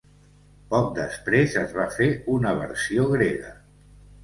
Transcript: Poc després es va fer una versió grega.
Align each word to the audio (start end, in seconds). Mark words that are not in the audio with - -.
Poc 0.71 0.87
després 0.99 1.59
es 1.65 1.77
va 1.81 1.87
fer 1.99 2.09
una 2.39 2.57
versió 2.63 3.09
grega. 3.15 3.57